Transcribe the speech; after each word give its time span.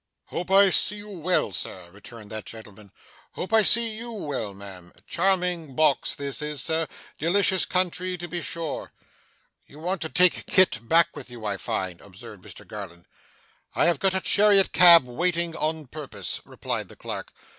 'Hope 0.29 0.49
I 0.49 0.71
see 0.71 0.95
you 0.95 1.09
well 1.11 1.51
sir,' 1.51 1.91
returned 1.91 2.31
that 2.31 2.47
gentleman. 2.47 2.91
'Hope 3.33 3.53
I 3.53 3.61
see 3.61 3.95
YOU 3.99 4.13
well, 4.13 4.55
ma'am. 4.55 4.91
Charming 5.05 5.75
box 5.75 6.15
this, 6.15 6.39
sir. 6.63 6.87
Delicious 7.19 7.65
country 7.65 8.17
to 8.17 8.27
be 8.27 8.41
sure.' 8.41 8.91
'You 9.67 9.77
want 9.77 10.01
to 10.01 10.09
take 10.09 10.47
Kit 10.47 10.79
back 10.89 11.15
with 11.15 11.29
you, 11.29 11.45
I 11.45 11.57
find?' 11.57 12.01
observed 12.01 12.43
Mr 12.43 12.67
Garland. 12.67 13.05
'I 13.75 13.85
have 13.85 13.99
got 13.99 14.15
a 14.15 14.21
chariot 14.21 14.71
cab 14.71 15.03
waiting 15.03 15.55
on 15.55 15.85
purpose,' 15.85 16.41
replied 16.45 16.89
the 16.89 16.95
clerk. 16.95 17.31